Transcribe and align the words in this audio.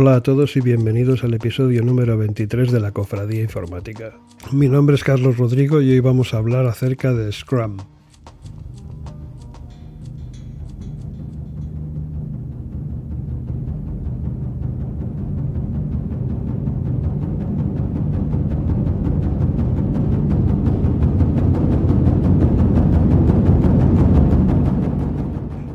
Hola 0.00 0.14
a 0.14 0.22
todos 0.22 0.56
y 0.56 0.60
bienvenidos 0.60 1.24
al 1.24 1.34
episodio 1.34 1.82
número 1.82 2.16
23 2.16 2.70
de 2.70 2.78
la 2.78 2.92
Cofradía 2.92 3.42
Informática. 3.42 4.14
Mi 4.52 4.68
nombre 4.68 4.94
es 4.94 5.02
Carlos 5.02 5.38
Rodrigo 5.38 5.80
y 5.80 5.90
hoy 5.90 5.98
vamos 5.98 6.34
a 6.34 6.36
hablar 6.36 6.66
acerca 6.66 7.12
de 7.12 7.32
Scrum. 7.32 7.78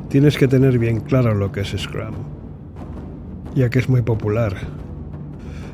Tienes 0.08 0.38
que 0.38 0.48
tener 0.48 0.80
bien 0.80 1.02
claro 1.02 1.36
lo 1.36 1.52
que 1.52 1.60
es 1.60 1.76
Scrum 1.78 2.43
ya 3.56 3.70
que 3.70 3.80
es 3.80 3.90
muy 3.90 4.02
popular. 4.02 4.56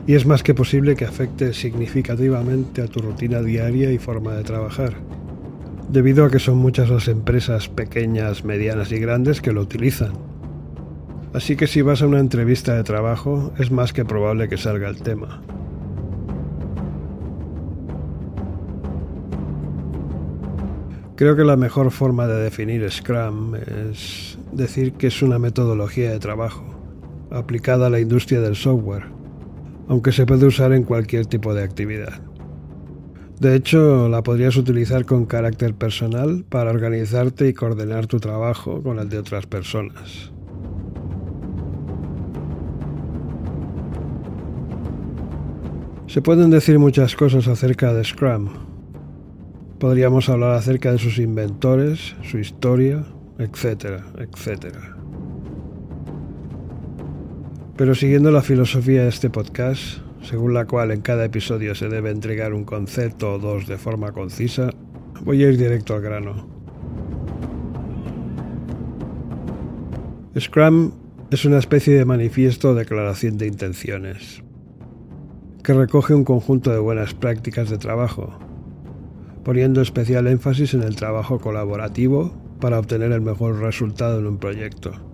Y 0.08 0.16
es 0.16 0.26
más 0.26 0.44
que 0.44 0.54
posible 0.54 0.96
que 0.96 1.06
afecte 1.06 1.54
significativamente 1.54 2.82
a 2.82 2.88
tu 2.88 3.00
rutina 3.00 3.42
diaria 3.42 3.92
y 3.92 3.98
forma 3.98 4.34
de 4.34 4.44
trabajar, 4.44 4.94
debido 5.90 6.26
a 6.26 6.32
que 6.32 6.40
son 6.40 6.58
muchas 6.58 6.90
las 6.90 7.08
empresas 7.08 7.70
pequeñas, 7.70 8.44
medianas 8.44 8.92
y 8.92 9.00
grandes 9.00 9.42
que 9.42 9.52
lo 9.52 9.62
utilizan. 9.62 10.14
Así 11.34 11.56
que 11.56 11.68
si 11.68 11.84
vas 11.84 12.02
a 12.02 12.08
una 12.08 12.20
entrevista 12.20 12.76
de 12.76 12.84
trabajo, 12.84 13.54
es 13.60 13.70
más 13.70 13.94
que 13.94 14.04
probable 14.04 14.50
que 14.50 14.58
salga 14.58 14.90
el 14.90 15.02
tema. 15.02 15.44
Creo 21.16 21.36
que 21.36 21.44
la 21.44 21.58
mejor 21.58 21.92
forma 21.92 22.26
de 22.28 22.42
definir 22.42 22.90
Scrum 22.90 23.54
es 23.56 24.40
decir 24.54 24.94
que 24.94 25.08
es 25.08 25.22
una 25.22 25.38
metodología 25.38 26.12
de 26.12 26.20
trabajo 26.20 26.79
aplicada 27.32 27.88
a 27.88 27.90
la 27.90 28.00
industria 28.00 28.42
del 28.42 28.56
software, 28.56 29.06
aunque 29.88 30.12
se 30.12 30.26
puede 30.26 30.46
usar 30.46 30.74
en 30.74 30.84
cualquier 30.84 31.26
tipo 31.26 31.54
de 31.54 31.64
actividad. 31.64 32.22
De 33.40 33.56
hecho, 33.56 34.10
la 34.10 34.22
podrías 34.22 34.58
utilizar 34.58 35.06
con 35.06 35.26
carácter 35.26 35.74
personal 35.74 36.44
para 36.50 36.72
organizarte 36.72 37.48
y 37.48 37.54
coordinar 37.54 38.06
tu 38.06 38.20
trabajo 38.20 38.84
con 38.84 39.00
el 39.00 39.08
de 39.08 39.18
otras 39.18 39.46
personas. 39.46 40.34
Se 46.08 46.22
pueden 46.22 46.50
decir 46.50 46.80
muchas 46.80 47.16
cosas 47.16 47.48
acerca 47.48 47.94
de 47.94 48.04
Scrum. 48.04 48.50
Podríamos 49.80 50.28
hablar 50.28 50.56
acerca 50.56 50.92
de 50.92 50.98
sus 50.98 51.18
inventores, 51.20 52.16
su 52.24 52.40
historia, 52.40 53.06
etcétera, 53.38 54.04
etcétera. 54.18 54.99
Pero 57.80 57.96
siguiendo 57.96 58.30
la 58.30 58.42
filosofía 58.42 59.04
de 59.04 59.08
este 59.08 59.30
podcast, 59.30 60.00
según 60.22 60.54
la 60.54 60.66
cual 60.66 60.92
en 60.92 61.00
cada 61.00 61.24
episodio 61.24 61.76
se 61.76 61.88
debe 61.88 62.12
entregar 62.12 62.54
un 62.54 62.66
concepto 62.66 63.36
o 63.36 63.40
dos 63.40 63.68
de 63.68 63.78
forma 63.78 64.12
concisa, 64.12 64.72
voy 65.22 65.42
a 65.46 65.48
ir 65.48 65.58
directo 65.58 65.96
al 65.96 66.02
grano. 66.02 66.46
Scrum 70.38 70.92
es 71.32 71.46
una 71.46 71.60
especie 71.60 71.94
de 71.94 72.04
manifiesto 72.04 72.72
o 72.72 72.76
declaración 72.76 73.38
de 73.38 73.48
intenciones, 73.48 74.44
que 75.64 75.74
recoge 75.74 76.14
un 76.14 76.26
conjunto 76.26 76.72
de 76.72 76.80
buenas 76.80 77.14
prácticas 77.14 77.70
de 77.70 77.78
trabajo, 77.78 78.38
poniendo 79.46 79.80
especial 79.82 80.28
énfasis 80.28 80.74
en 80.74 80.84
el 80.84 80.98
trabajo 80.98 81.40
colaborativo 81.40 82.34
para 82.60 82.78
obtener 82.78 83.14
el 83.14 83.22
mejor 83.22 83.62
resultado 83.62 84.20
en 84.20 84.28
un 84.28 84.38
proyecto 84.38 85.09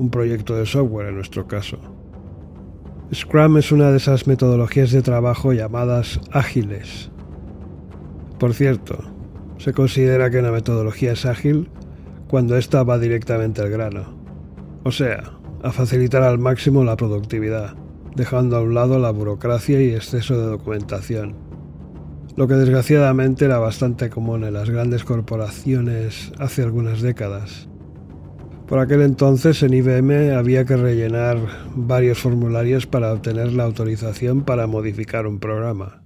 un 0.00 0.10
proyecto 0.10 0.56
de 0.56 0.64
software 0.64 1.08
en 1.08 1.16
nuestro 1.16 1.46
caso. 1.46 1.78
Scrum 3.12 3.58
es 3.58 3.70
una 3.70 3.90
de 3.90 3.98
esas 3.98 4.26
metodologías 4.26 4.92
de 4.92 5.02
trabajo 5.02 5.52
llamadas 5.52 6.18
ágiles. 6.32 7.10
Por 8.38 8.54
cierto, 8.54 8.98
se 9.58 9.74
considera 9.74 10.30
que 10.30 10.38
una 10.38 10.52
metodología 10.52 11.12
es 11.12 11.26
ágil 11.26 11.68
cuando 12.28 12.56
ésta 12.56 12.82
va 12.82 12.98
directamente 12.98 13.60
al 13.60 13.68
grano, 13.68 14.16
o 14.84 14.90
sea, 14.90 15.34
a 15.62 15.70
facilitar 15.70 16.22
al 16.22 16.38
máximo 16.38 16.82
la 16.82 16.96
productividad, 16.96 17.74
dejando 18.16 18.56
a 18.56 18.62
un 18.62 18.72
lado 18.72 18.98
la 18.98 19.10
burocracia 19.10 19.82
y 19.82 19.90
exceso 19.90 20.40
de 20.40 20.46
documentación, 20.46 21.36
lo 22.36 22.48
que 22.48 22.54
desgraciadamente 22.54 23.44
era 23.44 23.58
bastante 23.58 24.08
común 24.08 24.44
en 24.44 24.54
las 24.54 24.70
grandes 24.70 25.04
corporaciones 25.04 26.32
hace 26.38 26.62
algunas 26.62 27.02
décadas. 27.02 27.69
Por 28.70 28.78
aquel 28.78 29.02
entonces 29.02 29.64
en 29.64 29.74
IBM 29.74 30.32
había 30.32 30.64
que 30.64 30.76
rellenar 30.76 31.38
varios 31.74 32.20
formularios 32.20 32.86
para 32.86 33.12
obtener 33.12 33.52
la 33.52 33.64
autorización 33.64 34.42
para 34.42 34.68
modificar 34.68 35.26
un 35.26 35.40
programa. 35.40 36.04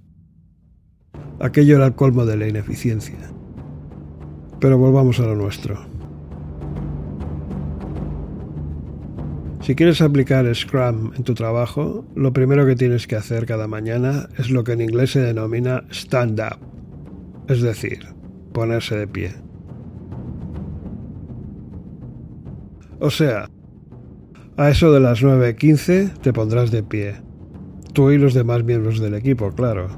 Aquello 1.39 1.75
era 1.75 1.85
el 1.85 1.93
colmo 1.93 2.25
de 2.25 2.37
la 2.37 2.47
ineficiencia. 2.47 3.19
Pero 4.59 4.79
volvamos 4.79 5.19
a 5.19 5.27
lo 5.27 5.35
nuestro. 5.35 5.77
Si 9.61 9.75
quieres 9.75 10.01
aplicar 10.01 10.51
Scrum 10.55 11.11
en 11.15 11.23
tu 11.23 11.35
trabajo, 11.35 12.07
lo 12.15 12.33
primero 12.33 12.65
que 12.65 12.75
tienes 12.75 13.05
que 13.05 13.15
hacer 13.15 13.45
cada 13.45 13.67
mañana 13.67 14.27
es 14.39 14.49
lo 14.49 14.63
que 14.63 14.71
en 14.71 14.81
inglés 14.81 15.11
se 15.11 15.19
denomina 15.19 15.83
stand 15.91 16.39
up, 16.39 16.57
es 17.47 17.61
decir, 17.61 18.07
ponerse 18.53 18.97
de 18.97 19.07
pie. 19.07 19.44
O 23.05 23.11
sea, 23.11 23.51
a 24.57 24.69
eso 24.71 24.91
de 24.91 24.99
las 24.99 25.21
9.15 25.21 26.17
te 26.21 26.33
pondrás 26.33 26.71
de 26.71 26.81
pie. 26.81 27.13
Tú 27.93 28.09
y 28.09 28.17
los 28.17 28.33
demás 28.33 28.63
miembros 28.63 28.99
del 28.99 29.13
equipo, 29.13 29.51
claro. 29.51 29.89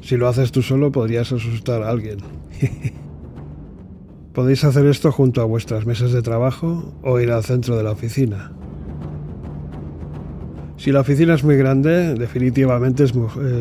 Si 0.00 0.16
lo 0.16 0.26
haces 0.26 0.50
tú 0.50 0.60
solo 0.60 0.90
podrías 0.90 1.30
asustar 1.30 1.84
a 1.84 1.88
alguien. 1.88 2.18
Podéis 4.34 4.64
hacer 4.64 4.86
esto 4.86 5.12
junto 5.12 5.40
a 5.40 5.44
vuestras 5.44 5.86
mesas 5.86 6.10
de 6.10 6.20
trabajo 6.20 6.92
o 7.02 7.20
ir 7.20 7.30
al 7.30 7.44
centro 7.44 7.76
de 7.76 7.84
la 7.84 7.92
oficina. 7.92 8.50
Si 10.78 10.90
la 10.90 11.02
oficina 11.02 11.34
es 11.34 11.44
muy 11.44 11.56
grande, 11.56 12.14
definitivamente 12.14 13.04
es, 13.04 13.12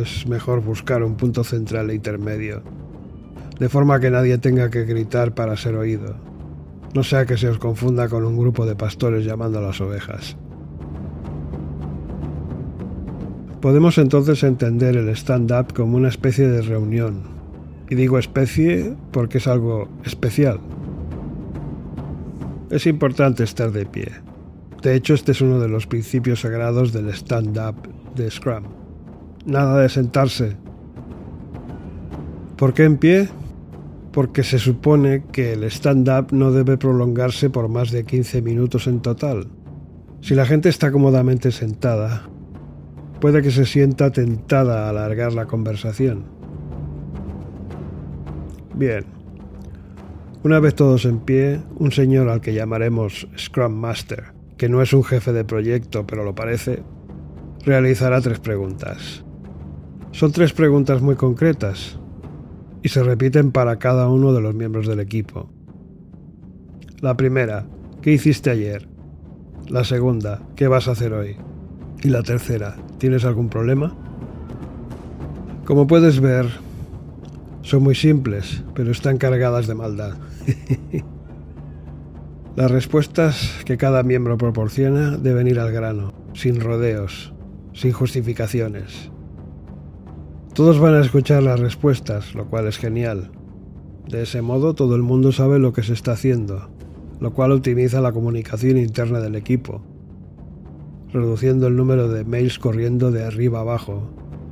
es, 0.02 0.25
mejor 0.25 0.62
buscar 0.62 1.03
un 1.03 1.18
punto 1.18 1.44
central 1.44 1.91
e 1.91 1.94
intermedio, 1.94 2.64
de 3.59 3.70
forma 3.70 4.00
que 4.00 4.09
nadie 4.09 4.40
tenga 4.40 4.72
que 4.72 4.86
gritar 4.86 5.36
para 5.36 5.56
ser 5.56 5.75
oído 5.75 6.31
no 6.94 7.03
sea 7.03 7.25
que 7.25 7.38
se 7.38 7.47
os 7.47 7.57
confunda 7.57 8.09
con 8.09 8.25
un 8.25 8.38
grupo 8.38 8.66
de 8.66 8.75
pastores 8.75 9.25
llamando 9.25 9.59
a 9.59 9.62
las 9.62 9.79
ovejas. 9.81 10.38
Podemos 13.62 13.97
entonces 13.97 14.44
entender 14.44 14.97
el 14.97 15.09
stand-up 15.09 15.74
como 15.74 15.97
una 15.97 16.09
especie 16.09 16.47
de 16.47 16.62
reunión, 16.62 17.22
y 17.90 17.96
digo 17.96 18.18
especie 18.18 18.96
porque 19.12 19.38
es 19.38 19.47
algo 19.47 19.88
especial. 20.03 20.59
Es 22.69 22.88
importante 22.88 23.44
estar 23.44 23.72
de 23.72 23.85
pie. 23.85 24.12
De 24.81 24.96
hecho, 24.96 25.13
este 25.13 25.34
es 25.34 25.41
uno 25.41 25.59
de 25.59 25.68
los 25.68 25.85
principios 25.85 26.41
sagrados 26.41 26.91
del 26.91 27.09
stand-up 27.09 27.75
de 28.16 28.31
Scrum. 28.31 28.63
Nada 29.46 29.79
de 29.79 29.90
sentarse. 29.90 30.56
¿Por 32.58 32.73
qué 32.73 32.85
en 32.85 32.97
pie? 32.97 33.29
Porque 34.12 34.44
se 34.44 34.60
supone 34.60 35.24
que 35.32 35.54
el 35.54 35.64
stand-up 35.66 36.32
no 36.32 36.52
debe 36.52 36.78
prolongarse 36.78 37.50
por 37.50 37.70
más 37.70 37.92
de 37.92 38.04
15 38.04 38.42
minutos 38.42 38.88
en 38.88 39.02
total. 39.02 39.48
Si 40.22 40.36
la 40.36 40.46
gente 40.46 40.70
está 40.70 40.92
cómodamente 40.92 41.52
sentada, 41.52 42.30
puede 43.20 43.41
que 43.41 43.52
se 43.52 43.66
sienta 43.66 44.12
tentada 44.12 44.85
a 44.85 44.90
alargar 44.90 45.34
la 45.34 45.46
conversación. 45.46 46.26
Bien. 48.76 49.06
Una 50.44 50.59
vez 50.59 50.76
todos 50.76 51.06
en 51.06 51.20
pie, 51.20 51.62
un 51.78 51.91
señor 51.91 52.28
al 52.30 52.41
que 52.41 52.53
llamaremos 52.53 53.28
Scrum 53.38 53.74
Master, 53.74 54.34
que 54.58 54.70
no 54.70 54.82
es 54.82 54.91
un 54.91 55.03
jefe 55.03 55.34
de 55.34 55.46
proyecto, 55.46 56.06
pero 56.08 56.24
lo 56.24 56.34
parece, 56.34 56.84
realizará 57.64 58.22
tres 58.22 58.40
preguntas. 58.40 59.24
Son 60.12 60.32
tres 60.32 60.52
preguntas 60.52 61.02
muy 61.02 61.16
concretas, 61.16 62.01
y 62.84 62.90
se 62.90 63.04
repiten 63.04 63.52
para 63.52 63.80
cada 63.80 64.08
uno 64.10 64.34
de 64.34 64.42
los 64.42 64.56
miembros 64.56 64.88
del 64.88 65.00
equipo. 65.00 65.50
La 67.00 67.16
primera, 67.18 67.66
¿qué 68.02 68.12
hiciste 68.12 68.50
ayer? 68.50 68.88
La 69.68 69.84
segunda, 69.84 70.42
¿qué 70.56 70.68
vas 70.68 70.88
a 70.88 70.92
hacer 70.92 71.14
hoy? 71.14 71.38
Y 72.04 72.10
la 72.10 72.24
tercera, 72.24 72.76
¿tienes 72.98 73.26
algún 73.26 73.50
problema? 73.50 73.96
Como 75.66 75.88
puedes 75.88 76.20
ver, 76.20 76.48
son 77.62 77.84
muy 77.84 77.96
simples, 77.96 78.64
pero 78.74 78.92
están 78.92 79.18
cargadas 79.18 79.68
de 79.68 79.76
maldad. 79.76 80.16
Las 82.56 82.70
respuestas 82.70 83.62
que 83.66 83.78
cada 83.78 84.04
miembro 84.04 84.38
proporciona 84.38 85.18
deben 85.18 85.48
ir 85.48 85.60
al 85.60 85.72
grano, 85.72 86.14
sin 86.34 86.60
rodeos, 86.60 87.34
sin 87.74 87.94
justificaciones. 87.94 89.12
Todos 90.53 90.80
van 90.80 90.96
a 90.96 91.00
escuchar 91.00 91.44
las 91.44 91.62
respuestas, 91.62 92.36
lo 92.36 92.48
cual 92.48 92.68
es 92.68 92.78
genial. 92.78 93.32
De 94.09 94.24
ese 94.24 94.42
modo 94.42 94.76
todo 94.76 94.96
el 94.96 95.02
mundo 95.02 95.32
sabe 95.32 95.59
lo 95.59 95.72
que 95.72 95.82
se 95.82 95.94
está 95.94 96.12
haciendo, 96.12 96.70
lo 97.22 97.32
cual 97.32 97.53
optimiza 97.53 98.02
la 98.02 98.12
comunicación 98.12 98.78
interna 98.78 99.22
del 99.22 99.36
equipo. 99.36 99.82
reduciendo 101.14 101.68
el 101.68 101.76
número 101.76 102.08
de 102.08 102.24
mails 102.24 102.58
corriendo 102.58 103.12
de 103.12 103.26
arriba 103.26 103.59
abajo, 103.59 104.09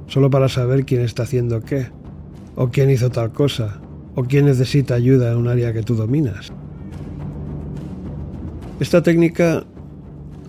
solo 0.08 0.30
para 0.30 0.50
saber 0.50 0.86
quién 0.86 1.02
está 1.02 1.24
haciendo 1.24 1.62
qué, 1.62 1.88
o 2.56 2.70
quién 2.70 2.90
hizo 2.90 3.10
tal 3.10 3.32
cosa, 3.32 3.80
o 4.16 4.24
quién 4.24 4.46
necesita 4.46 4.96
ayuda 4.96 5.32
en 5.32 5.38
un 5.38 5.48
área 5.48 5.72
que 5.72 5.84
tú 5.84 5.96
dominas. 5.96 6.52
Esta 8.82 9.04
técnica 9.04 9.64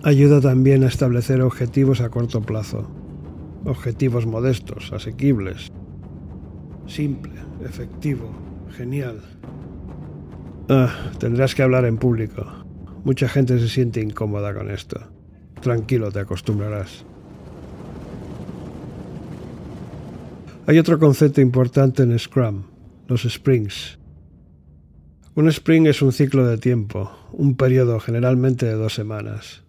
ayuda 0.03 0.41
también 0.41 0.83
a 0.83 0.87
establecer 0.87 1.41
objetivos 1.41 2.01
a 2.01 2.09
corto 2.09 2.41
plazo, 2.41 2.89
objetivos 3.65 4.25
modestos, 4.25 4.91
asequibles, 4.93 5.71
simple, 6.87 7.33
efectivo, 7.63 8.31
genial. 8.75 9.21
Ah, 10.69 11.11
tendrás 11.19 11.55
que 11.55 11.63
hablar 11.63 11.85
en 11.85 11.97
público. 11.97 12.45
Mucha 13.03 13.27
gente 13.27 13.59
se 13.59 13.67
siente 13.67 14.01
incómoda 14.01 14.53
con 14.53 14.69
esto. 14.69 14.99
Tranquilo, 15.61 16.11
te 16.11 16.19
acostumbrarás. 16.19 17.05
Hay 20.67 20.77
otro 20.77 20.99
concepto 20.99 21.41
importante 21.41 22.03
en 22.03 22.17
Scrum, 22.17 22.63
los 23.07 23.23
sprints. 23.23 23.99
Un 25.33 25.47
sprint 25.47 25.87
es 25.87 26.01
un 26.01 26.11
ciclo 26.11 26.45
de 26.45 26.57
tiempo, 26.57 27.11
un 27.31 27.55
periodo 27.55 27.99
generalmente 27.99 28.65
de 28.65 28.73
dos 28.73 28.93
semanas. 28.93 29.63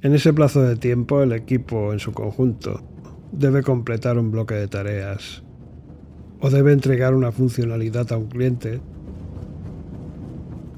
En 0.00 0.14
ese 0.14 0.32
plazo 0.32 0.62
de 0.62 0.76
tiempo 0.76 1.24
el 1.24 1.32
equipo 1.32 1.92
en 1.92 1.98
su 1.98 2.12
conjunto 2.12 2.80
debe 3.32 3.64
completar 3.64 4.16
un 4.16 4.30
bloque 4.30 4.54
de 4.54 4.68
tareas 4.68 5.42
o 6.40 6.50
debe 6.50 6.72
entregar 6.72 7.16
una 7.16 7.32
funcionalidad 7.32 8.12
a 8.12 8.16
un 8.16 8.26
cliente. 8.26 8.80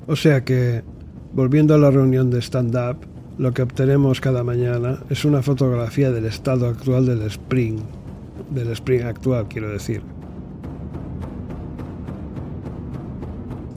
O 0.07 0.17
sea 0.17 0.43
que, 0.43 0.83
volviendo 1.35 1.75
a 1.75 1.79
la 1.79 1.91
reunión 1.91 2.31
de 2.31 2.41
stand-up, 2.41 2.97
lo 3.37 3.53
que 3.53 3.61
obtenemos 3.61 4.23
cada 4.23 4.43
mañana 4.43 5.01
es 5.11 5.27
una 5.27 5.43
fotografía 5.43 6.11
del 6.11 6.25
estado 6.25 6.67
actual 6.67 7.05
del 7.05 7.21
sprint, 7.23 7.83
del 8.49 8.71
sprint 8.71 9.05
actual 9.05 9.49
quiero 9.49 9.69
decir. 9.69 10.01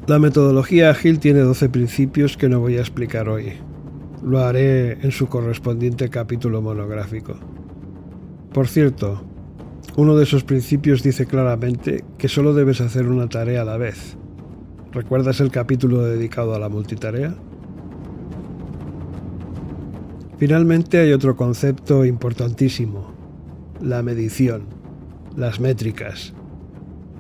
La 0.07 0.19
metodología 0.19 0.89
ágil 0.89 1.19
tiene 1.19 1.41
12 1.41 1.67
principios 1.67 2.37
que 2.37 2.47
no 2.47 2.61
voy 2.61 2.77
a 2.77 2.81
explicar 2.81 3.27
hoy. 3.27 3.57
Lo 4.23 4.39
haré 4.39 4.93
en 4.93 5.11
su 5.11 5.27
correspondiente 5.27 6.09
capítulo 6.09 6.61
monográfico. 6.61 7.35
Por 8.53 8.69
cierto, 8.69 9.21
uno 9.97 10.15
de 10.15 10.23
esos 10.23 10.45
principios 10.45 11.03
dice 11.03 11.25
claramente 11.25 12.05
que 12.17 12.29
solo 12.29 12.53
debes 12.53 12.79
hacer 12.79 13.07
una 13.07 13.27
tarea 13.27 13.63
a 13.63 13.65
la 13.65 13.75
vez. 13.75 14.15
¿Recuerdas 14.93 15.41
el 15.41 15.51
capítulo 15.51 16.03
dedicado 16.03 16.55
a 16.55 16.59
la 16.59 16.69
multitarea? 16.69 17.35
Finalmente 20.37 20.99
hay 20.99 21.11
otro 21.11 21.35
concepto 21.35 22.05
importantísimo, 22.05 23.13
la 23.81 24.03
medición, 24.03 24.67
las 25.35 25.59
métricas. 25.59 26.33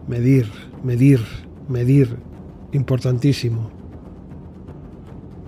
Medir, 0.07 0.47
medir, 0.83 1.19
medir, 1.67 2.15
importantísimo. 2.71 3.82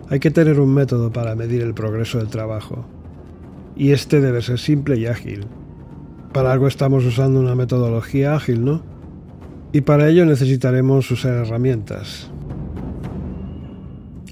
Hay 0.09 0.19
que 0.19 0.31
tener 0.31 0.59
un 0.59 0.73
método 0.73 1.11
para 1.11 1.35
medir 1.35 1.61
el 1.61 1.73
progreso 1.73 2.19
del 2.19 2.27
trabajo, 2.27 2.85
y 3.75 3.91
este 3.91 4.21
debe 4.21 4.41
ser 4.41 4.59
simple 4.59 4.97
y 4.97 5.07
ágil. 5.07 5.45
Para 6.31 6.51
algo 6.51 6.67
estamos 6.67 7.03
usando 7.05 7.39
una 7.39 7.55
metodología 7.55 8.35
ágil, 8.35 8.63
¿no? 8.63 8.83
Y 9.73 9.81
para 9.81 10.07
ello 10.07 10.25
necesitaremos 10.25 11.09
usar 11.09 11.33
herramientas. 11.33 12.29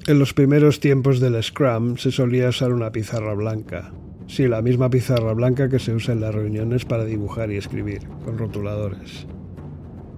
En 0.06 0.20
los 0.20 0.34
primeros 0.34 0.80
tiempos 0.80 1.20
del 1.20 1.42
Scrum 1.42 1.98
se 1.98 2.12
solía 2.12 2.50
usar 2.50 2.72
una 2.72 2.92
pizarra 2.92 3.34
blanca. 3.34 3.92
Sí, 4.28 4.48
la 4.48 4.62
misma 4.62 4.90
pizarra 4.90 5.34
blanca 5.34 5.70
que 5.70 5.80
se 5.80 5.94
usa 5.94 6.14
en 6.14 6.22
las 6.22 6.36
reuniones 6.36 6.86
para 6.86 7.04
dibujar 7.04 7.52
y 7.52 7.58
escribir, 7.58 8.02
con 8.24 8.38
rotuladores. 8.38 9.26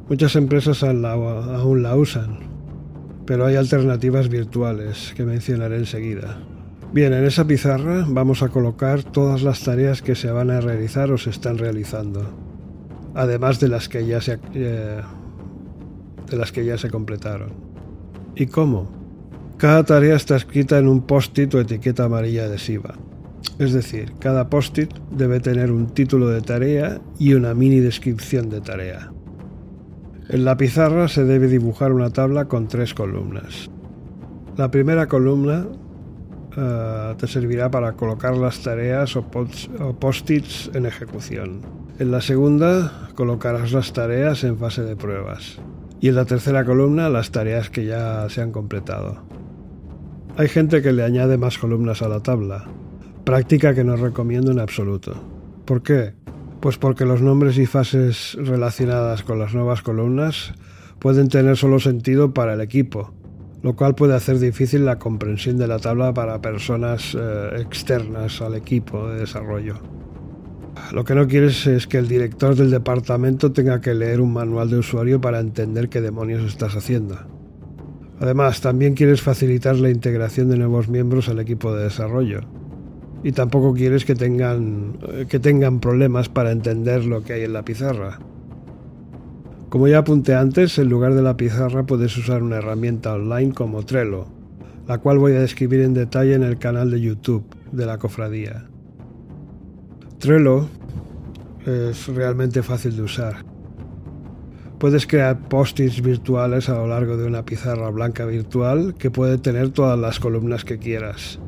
Muchas 0.09 0.35
empresas 0.35 0.83
aún 0.83 1.81
la 1.81 1.95
usan, 1.95 2.54
pero 3.25 3.45
hay 3.45 3.55
alternativas 3.55 4.29
virtuales 4.29 5.13
que 5.15 5.25
mencionaré 5.25 5.77
enseguida. 5.77 6.39
Bien, 6.93 7.11
en 7.13 7.25
esa 7.25 7.45
pizarra 7.45 8.05
vamos 8.07 8.41
a 8.41 8.49
colocar 8.49 9.03
todas 9.03 9.41
las 9.41 9.63
tareas 9.63 10.01
que 10.01 10.15
se 10.15 10.31
van 10.31 10.49
a 10.49 10.61
realizar 10.61 11.11
o 11.11 11.17
se 11.17 11.29
están 11.29 11.57
realizando, 11.57 12.23
además 13.13 13.59
de 13.59 13.67
las 13.67 13.89
que 13.89 14.05
ya 14.05 14.21
se, 14.21 14.39
eh, 14.53 15.01
de 16.29 16.37
las 16.37 16.51
que 16.51 16.63
ya 16.63 16.77
se 16.77 16.89
completaron. 16.89 17.51
¿Y 18.35 18.45
cómo? 18.45 18.89
Cada 19.57 19.83
tarea 19.83 20.15
está 20.15 20.35
escrita 20.35 20.77
en 20.77 20.87
un 20.87 21.01
post-it 21.01 21.53
o 21.55 21.59
etiqueta 21.59 22.05
amarilla 22.05 22.45
adhesiva. 22.45 22.95
Es 23.57 23.71
decir, 23.71 24.13
cada 24.19 24.49
post-it 24.49 24.93
debe 25.11 25.39
tener 25.39 25.71
un 25.71 25.87
título 25.87 26.27
de 26.29 26.41
tarea 26.41 27.01
y 27.17 27.33
una 27.33 27.53
mini 27.53 27.79
descripción 27.79 28.49
de 28.49 28.59
tarea. 28.59 29.14
En 30.27 30.43
la 30.43 30.57
pizarra 30.57 31.07
se 31.07 31.23
debe 31.23 31.47
dibujar 31.47 31.93
una 31.93 32.09
tabla 32.09 32.45
con 32.45 32.67
tres 32.67 32.93
columnas. 32.93 33.69
La 34.57 34.71
primera 34.71 35.07
columna 35.07 35.67
eh, 36.57 37.15
te 37.17 37.27
servirá 37.27 37.69
para 37.69 37.93
colocar 37.93 38.35
las 38.35 38.63
tareas 38.63 39.15
o 39.15 39.23
post-its 39.99 40.71
en 40.73 40.85
ejecución. 40.85 41.61
En 41.99 42.11
la 42.11 42.21
segunda 42.21 43.09
colocarás 43.13 43.71
las 43.71 43.93
tareas 43.93 44.43
en 44.43 44.57
fase 44.57 44.81
de 44.81 44.95
pruebas. 44.95 45.59
Y 46.01 46.09
en 46.09 46.15
la 46.15 46.25
tercera 46.25 46.65
columna 46.65 47.09
las 47.09 47.31
tareas 47.31 47.69
que 47.69 47.85
ya 47.85 48.27
se 48.29 48.41
han 48.41 48.51
completado. 48.51 49.23
Hay 50.37 50.47
gente 50.47 50.81
que 50.81 50.91
le 50.91 51.03
añade 51.03 51.37
más 51.37 51.57
columnas 51.57 52.01
a 52.01 52.09
la 52.09 52.21
tabla, 52.21 52.65
práctica 53.23 53.73
que 53.73 53.83
no 53.83 53.95
recomiendo 53.95 54.51
en 54.51 54.59
absoluto. 54.59 55.13
¿Por 55.65 55.83
qué? 55.83 56.13
Pues 56.65 56.79
porque 56.79 57.05
los 57.05 57.21
nombres 57.21 57.59
y 57.59 57.67
fases 57.67 58.35
relacionadas 58.41 59.21
con 59.21 59.37
las 59.37 59.53
nuevas 59.53 59.83
columnas 59.83 60.55
pueden 60.97 61.29
tener 61.29 61.57
solo 61.57 61.79
sentido 61.79 62.33
para 62.33 62.55
el 62.55 62.61
equipo, 62.61 63.13
lo 63.61 63.75
cual 63.75 63.93
puede 63.93 64.15
hacer 64.15 64.39
difícil 64.39 64.83
la 64.83 64.97
comprensión 64.97 65.59
de 65.59 65.67
la 65.67 65.77
tabla 65.77 66.11
para 66.15 66.41
personas 66.41 67.13
eh, 67.13 67.61
externas 67.61 68.41
al 68.41 68.55
equipo 68.55 69.09
de 69.09 69.19
desarrollo. 69.19 69.75
Lo 70.91 71.03
que 71.03 71.13
no 71.13 71.27
quieres 71.27 71.67
es 71.67 71.85
que 71.85 71.99
el 71.99 72.07
director 72.07 72.55
del 72.55 72.71
departamento 72.71 73.51
tenga 73.51 73.79
que 73.79 73.93
leer 73.93 74.19
un 74.19 74.33
manual 74.33 74.71
de 74.71 74.79
usuario 74.79 75.21
para 75.21 75.41
entender 75.41 75.87
qué 75.87 76.01
demonios 76.01 76.43
estás 76.45 76.75
haciendo. 76.75 77.15
Además, 78.19 78.61
también 78.61 78.95
quieres 78.95 79.21
facilitar 79.21 79.75
la 79.75 79.91
integración 79.91 80.49
de 80.49 80.57
nuevos 80.57 80.87
miembros 80.87 81.29
al 81.29 81.37
equipo 81.37 81.75
de 81.75 81.83
desarrollo 81.83 82.64
y 83.25 83.31
tampoco 83.31 83.73
quieres 83.73 84.05
que 84.05 84.13
tengan, 84.13 84.99
eh, 85.11 85.25
que 85.27 85.39
tengan 85.39 85.79
problemas 85.79 86.29
para 86.29 86.51
entender 86.51 87.05
lo 87.05 87.23
que 87.23 87.33
hay 87.33 87.41
en 87.41 87.53
la 87.53 87.65
pizarra. 87.65 88.19
Como 89.69 89.87
ya 89.87 89.97
apunté 89.97 90.35
antes, 90.35 90.77
en 90.77 90.89
lugar 90.89 91.15
de 91.15 91.23
la 91.23 91.35
pizarra 91.35 91.87
puedes 91.87 92.15
usar 92.17 92.43
una 92.43 92.57
herramienta 92.57 93.15
online 93.15 93.51
como 93.51 93.83
Trello, 93.83 94.27
la 94.87 94.99
cual 94.99 95.17
voy 95.17 95.33
a 95.33 95.39
describir 95.39 95.81
en 95.81 95.95
detalle 95.95 96.35
en 96.35 96.43
el 96.43 96.59
canal 96.59 96.91
de 96.91 97.01
YouTube 97.01 97.43
de 97.71 97.87
la 97.87 97.97
cofradía. 97.97 98.67
Trello 100.19 100.69
es 101.65 102.07
realmente 102.09 102.61
fácil 102.61 102.95
de 102.95 103.01
usar. 103.01 103.37
Puedes 104.77 105.07
crear 105.07 105.49
post-its 105.49 105.99
virtuales 106.03 106.69
a 106.69 106.75
lo 106.75 106.85
largo 106.85 107.17
de 107.17 107.25
una 107.25 107.43
pizarra 107.43 107.89
blanca 107.89 108.23
virtual 108.27 108.93
que 108.99 109.09
puede 109.09 109.39
tener 109.39 109.71
todas 109.71 109.97
las 109.97 110.19
columnas 110.19 110.63
que 110.63 110.77
quieras. 110.77 111.39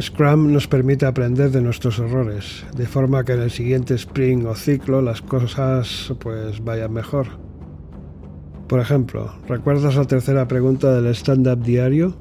Scrum 0.00 0.52
nos 0.52 0.66
permite 0.66 1.06
aprender 1.06 1.52
de 1.52 1.60
nuestros 1.60 2.00
errores, 2.00 2.66
de 2.76 2.84
forma 2.84 3.24
que 3.24 3.34
en 3.34 3.42
el 3.42 3.50
siguiente 3.52 3.94
sprint 3.94 4.44
o 4.44 4.54
ciclo 4.56 5.00
las 5.00 5.22
cosas 5.22 6.12
pues 6.18 6.64
vayan 6.64 6.92
mejor. 6.92 7.28
Por 8.66 8.80
ejemplo, 8.80 9.32
¿recuerdas 9.46 9.94
la 9.94 10.04
tercera 10.04 10.48
pregunta 10.48 10.92
del 10.92 11.14
stand-up 11.14 11.62
diario? 11.62 12.16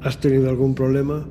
¿Has 0.00 0.18
tenido 0.18 0.48
algún 0.48 0.74
problema? 0.74 1.26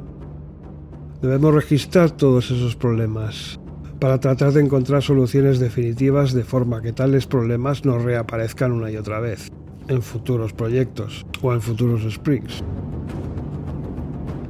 Debemos 1.23 1.55
registrar 1.55 2.11
todos 2.11 2.51
esos 2.51 2.75
problemas 2.75 3.59
para 3.99 4.19
tratar 4.19 4.53
de 4.53 4.61
encontrar 4.61 5.01
soluciones 5.01 5.57
definitivas 5.57 6.33
de 6.33 6.43
forma 6.43 6.83
que 6.83 6.93
tales 6.93 7.25
problemas 7.25 7.85
no 7.85 7.97
reaparezcan 7.97 8.71
una 8.71 8.91
y 8.91 8.97
otra 8.97 9.19
vez 9.19 9.51
en 9.87 10.03
futuros 10.03 10.53
proyectos 10.53 11.25
o 11.41 11.51
en 11.53 11.61
futuros 11.61 12.03
sprints. 12.13 12.63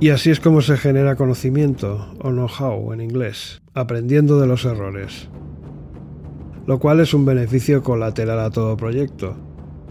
Y 0.01 0.11
así 0.11 0.29
es 0.29 0.39
como 0.39 0.61
se 0.61 0.77
genera 0.77 1.17
conocimiento, 1.17 2.15
o 2.19 2.29
know-how 2.29 2.93
en 2.93 3.01
inglés, 3.01 3.61
aprendiendo 3.73 4.39
de 4.39 4.47
los 4.47 4.63
errores. 4.63 5.29
Lo 6.65 6.79
cual 6.79 7.01
es 7.01 7.13
un 7.13 7.25
beneficio 7.25 7.83
colateral 7.83 8.39
a 8.39 8.49
todo 8.49 8.77
proyecto. 8.77 9.35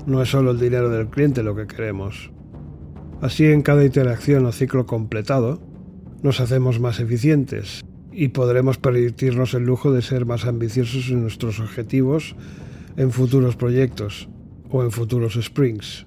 No 0.07 0.23
es 0.23 0.31
solo 0.31 0.53
el 0.53 0.59
dinero 0.59 0.89
del 0.89 1.09
cliente 1.09 1.43
lo 1.43 1.55
que 1.55 1.67
queremos. 1.67 2.31
Así 3.21 3.45
en 3.47 3.61
cada 3.61 3.85
interacción 3.85 4.47
o 4.47 4.53
ciclo 4.53 4.87
completado, 4.87 5.61
nos 6.23 6.41
hacemos 6.41 6.81
más 6.81 7.01
eficientes 7.01 7.85
y 8.11 8.29
podremos 8.29 8.79
permitirnos 8.79 9.53
el 9.53 9.65
lujo 9.65 9.93
de 9.93 10.01
ser 10.01 10.25
más 10.25 10.47
ambiciosos 10.47 11.11
en 11.11 11.21
nuestros 11.21 11.61
objetivos 11.61 12.35
en 12.97 13.13
futuros 13.13 13.57
proyectos 13.57 14.29
o 14.71 14.83
en 14.83 14.91
futuros 14.91 15.39
sprints. 15.41 16.07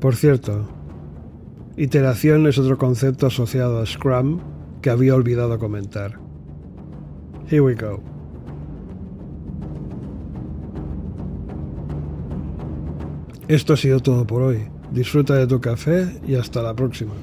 Por 0.00 0.16
cierto, 0.16 0.79
Iteración 1.76 2.46
es 2.46 2.58
otro 2.58 2.76
concepto 2.78 3.26
asociado 3.26 3.80
a 3.80 3.86
Scrum 3.86 4.40
que 4.82 4.90
había 4.90 5.14
olvidado 5.14 5.58
comentar. 5.58 6.18
Here 7.48 7.60
we 7.60 7.74
go. 7.74 8.02
Esto 13.48 13.72
ha 13.72 13.76
sido 13.76 14.00
todo 14.00 14.26
por 14.26 14.42
hoy. 14.42 14.68
Disfruta 14.92 15.34
de 15.34 15.46
tu 15.46 15.60
café 15.60 16.20
y 16.26 16.34
hasta 16.34 16.62
la 16.62 16.74
próxima. 16.74 17.14